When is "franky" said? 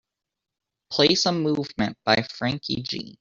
2.27-2.81